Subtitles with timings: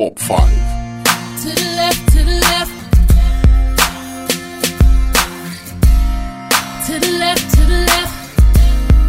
[0.00, 0.38] Top 5.
[1.42, 2.72] To the left, to the left.
[6.86, 8.14] To the left, to the left.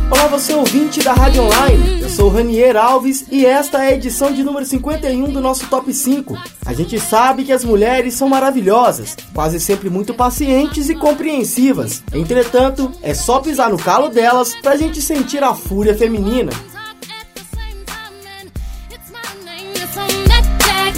[0.10, 2.02] Olá, você ouvinte da Rádio Online.
[2.02, 5.94] Eu sou Ranier Alves e esta é a edição de número 51 do nosso Top
[5.94, 6.36] 5.
[6.66, 12.02] A gente sabe que as mulheres são maravilhosas, quase sempre muito pacientes e compreensivas.
[12.12, 16.52] Entretanto, é só pisar no calo delas pra gente sentir a fúria feminina.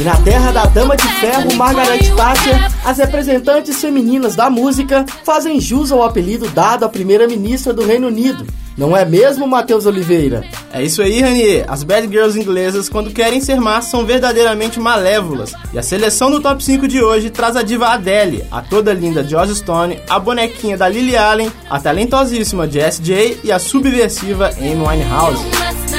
[0.02, 5.62] E na terra da Dama de Ferro, Margaret Thatcher, as representantes femininas da música fazem
[5.62, 8.48] jus ao apelido dado à primeira-ministra do Reino Unido.
[8.76, 10.44] Não é mesmo, Matheus Oliveira?
[10.74, 11.66] É isso aí, Ranier.
[11.68, 15.54] As bad girls inglesas, quando querem ser más, são verdadeiramente malévolas.
[15.72, 19.24] E a seleção do top 5 de hoje traz a diva Adele, a toda linda
[19.24, 24.84] Joss Stone, a bonequinha da Lily Allen, a talentosíssima Jess J e a subversiva Amy
[24.84, 25.91] Winehouse.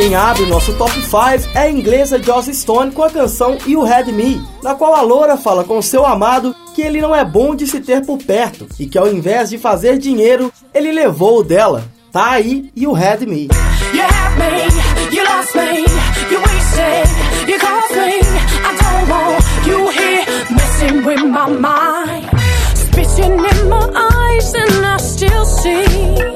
[0.00, 3.84] Quem abre o nosso top 5 é a inglesa Joss Stone com a canção You
[3.84, 7.54] Had Me, na qual a loura fala com seu amado que ele não é bom
[7.54, 11.44] de se ter por perto e que ao invés de fazer dinheiro, ele levou o
[11.44, 11.84] dela.
[12.10, 13.48] Tá aí You Had Me.
[13.92, 15.84] You had me, you lost me,
[16.30, 17.06] you wasted,
[17.46, 18.20] you caused me.
[18.64, 22.26] I don't want you here messing with my mind.
[22.74, 26.30] Spitting in my eyes and I still see.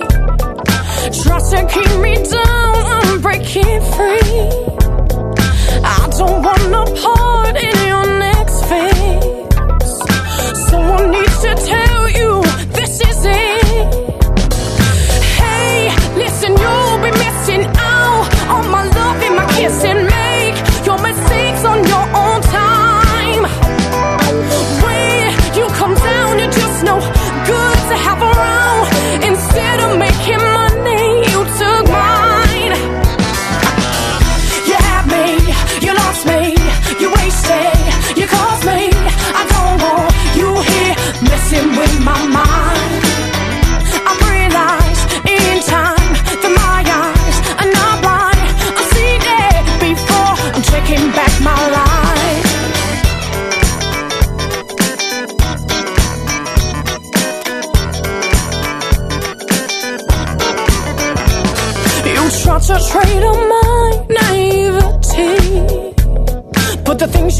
[1.50, 4.50] To keep me down, breaking free.
[5.82, 7.33] I don't wanna part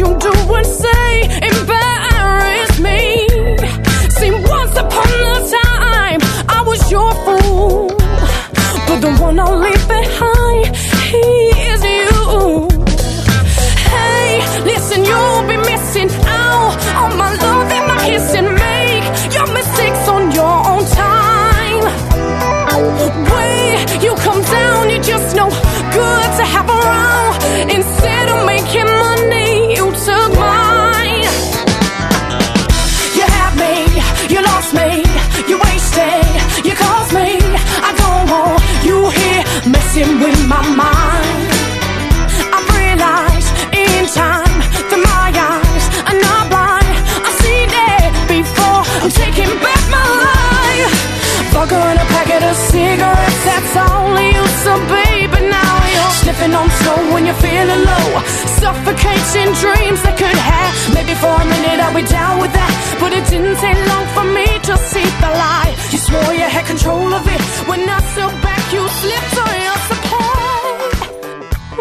[0.04, 1.10] you do and say
[1.50, 3.26] embarrass me.
[4.16, 7.88] See, once upon a time, I was your fool.
[8.86, 10.63] But the one I'll leave behind,
[57.34, 58.22] you're feeling low.
[58.60, 60.74] Suffocating dreams that could have.
[60.94, 62.72] Maybe for a minute I'll be down with that.
[63.00, 65.76] But it didn't take long for me to see the light.
[65.90, 67.40] You swore you had control of it.
[67.68, 70.94] When I stood back, you slipped on your supply.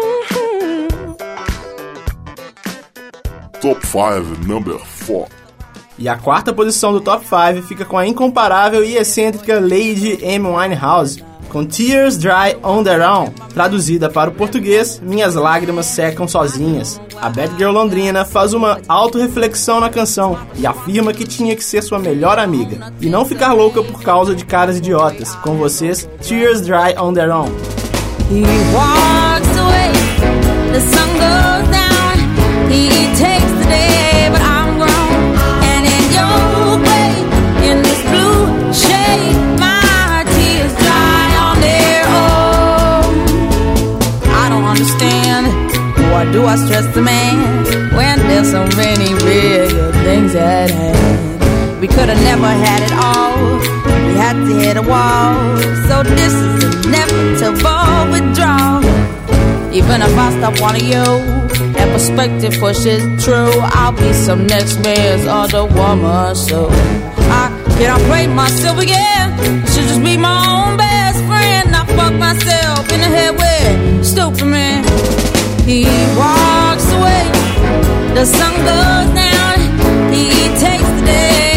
[0.00, 1.12] Mm-hmm.
[3.60, 5.28] Top 5, number 4.
[5.96, 10.48] E a quarta posição do top 5 fica com a incomparável e excêntrica Lady Amy
[10.48, 11.22] Winehouse,
[11.54, 17.00] com Tears Dry on Their Own, traduzida para o português, Minhas Lágrimas Secam Sozinhas.
[17.22, 21.80] A Bad Girl londrina faz uma autorreflexão na canção e afirma que tinha que ser
[21.80, 25.36] sua melhor amiga e não ficar louca por causa de caras idiotas.
[25.36, 27.52] Com vocês, Tears Dry on Their Own.
[32.68, 34.53] He takes the day, but I'm
[46.34, 51.80] do I stress the man when there's so many real things at hand?
[51.80, 53.58] We could have never had it all.
[54.06, 55.32] We had to hit a wall.
[55.86, 58.82] So this is inevitable withdrawal.
[59.72, 61.06] Even if I stop wanting you,
[61.74, 63.54] that perspective pushes true.
[63.78, 66.66] I'll be some next man's other woman, so
[67.30, 67.44] I
[67.78, 69.30] Can I play myself again?
[69.38, 71.76] I should just be my own best friend.
[71.76, 75.23] I fuck myself in the head with stupid man.
[75.66, 77.24] He walks away,
[78.12, 79.56] the sun goes down.
[80.12, 80.28] He
[80.60, 81.53] takes the day,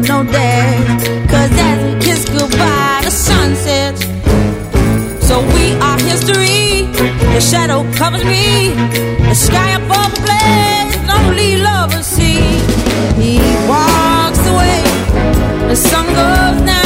[0.00, 1.26] no emotional day.
[1.28, 4.02] Cause as we kiss goodbye, the sun sets.
[5.26, 6.86] So we are history.
[7.34, 8.74] The shadow covers me.
[9.28, 10.96] The sky above the blaze.
[11.10, 12.40] Only lovers see.
[13.20, 13.38] He
[13.68, 14.82] walks away.
[15.68, 16.85] The sun goes down.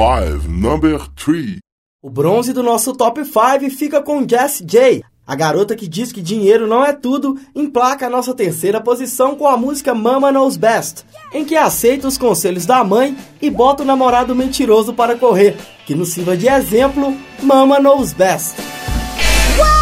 [0.00, 1.58] 5, number 3.
[2.02, 5.02] O bronze do nosso top 5 fica com Jessie J.
[5.26, 9.46] A garota que diz que dinheiro não é tudo emplaca a nossa terceira posição com
[9.46, 11.04] a música Mama Knows Best,
[11.34, 15.54] em que aceita os conselhos da mãe e bota o namorado mentiroso para correr,
[15.84, 18.54] que nos sirva de exemplo, Mama Knows Best.
[19.58, 19.80] Well,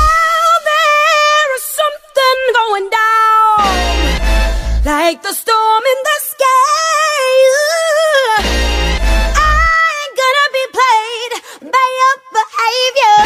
[12.58, 13.18] behavior.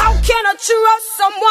[0.00, 1.49] How can I trust someone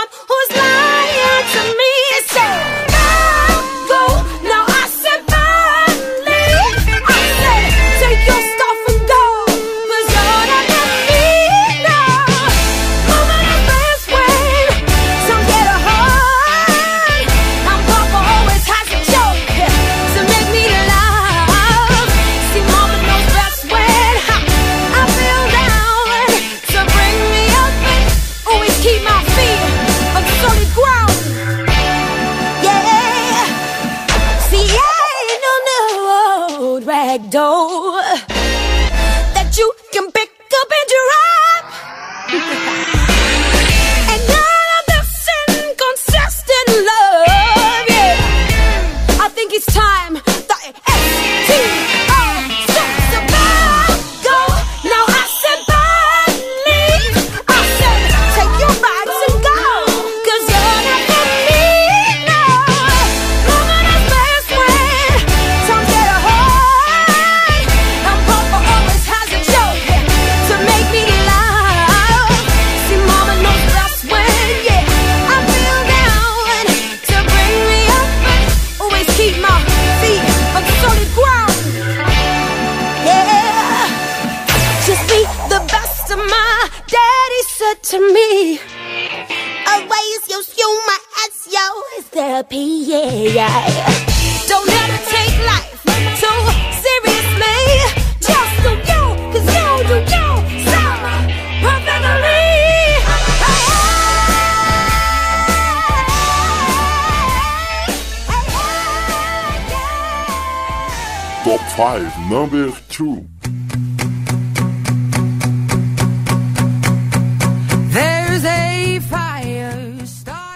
[92.87, 95.83] Don't ever take life
[96.15, 96.41] too
[96.79, 97.59] seriously.
[98.21, 99.41] Just do you, you
[99.83, 100.63] do you
[101.61, 102.39] perfectly.
[111.43, 113.38] Top 5, number 2.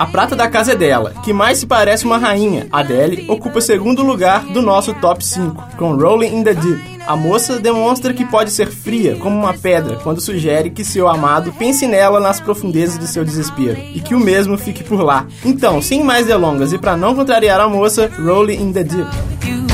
[0.03, 2.67] A prata da casa é dela, que mais se parece uma rainha.
[2.73, 6.99] Adele ocupa segundo lugar do nosso top 5, com Rolling in the Deep.
[7.07, 11.53] A moça demonstra que pode ser fria como uma pedra quando sugere que seu amado
[11.53, 15.25] pense nela nas profundezas do seu desespero e que o mesmo fique por lá.
[15.45, 19.72] Então, sem mais delongas e para não contrariar a moça, Rolling in the Deep.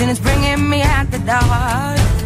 [0.00, 2.19] and it's bringing me out the dark.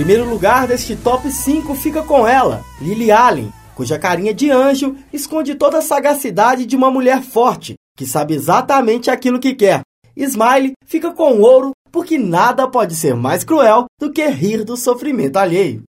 [0.00, 5.54] primeiro lugar deste top 5 fica com ela, Lily Allen, cuja carinha de anjo esconde
[5.54, 9.82] toda a sagacidade de uma mulher forte, que sabe exatamente aquilo que quer.
[10.16, 15.36] Smile fica com ouro porque nada pode ser mais cruel do que rir do sofrimento
[15.36, 15.82] alheio.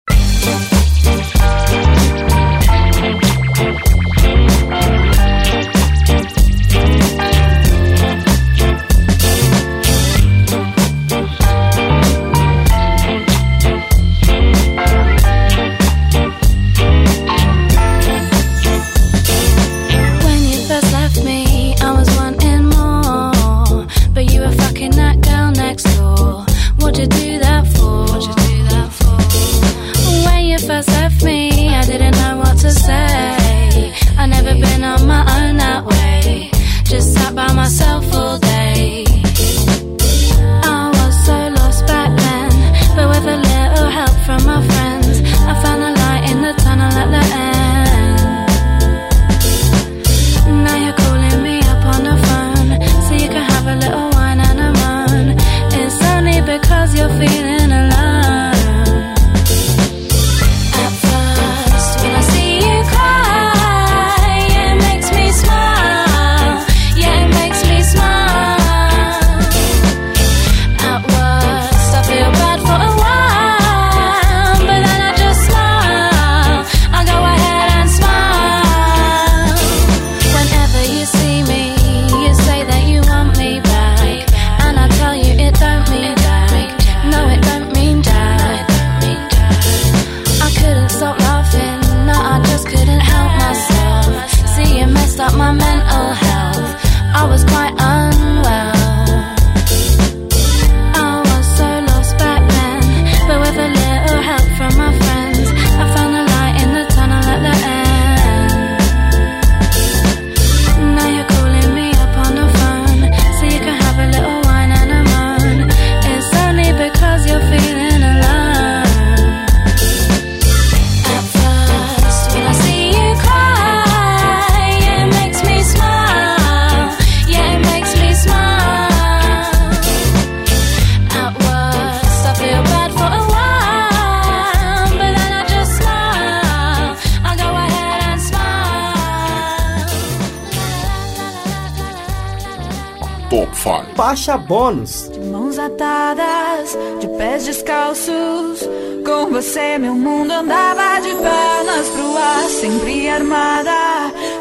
[144.10, 145.08] Faixa bônus.
[145.08, 148.68] De mãos atadas, de pés descalços.
[149.06, 153.70] Com você, meu mundo andava de pernas pro ar, sempre armada.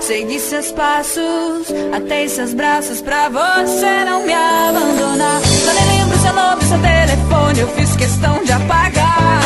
[0.02, 5.40] Segui seus passos, atei seus braços pra você não me abandonar.
[5.46, 9.42] Só nem lembro seu nome, seu telefone, eu fiz questão de apagar.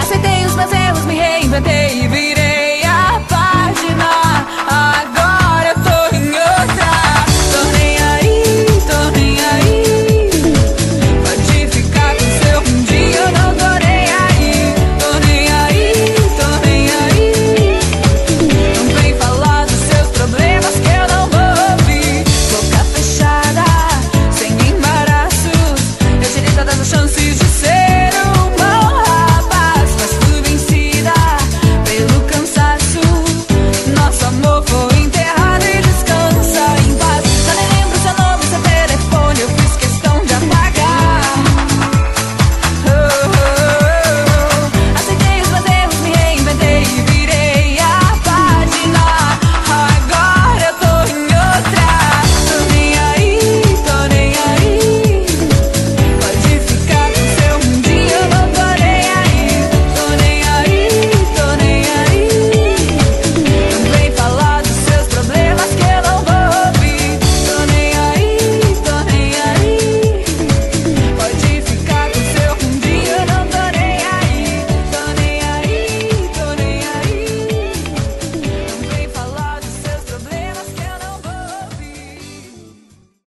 [0.00, 2.53] Aceitei os meus erros, me reinventei e vi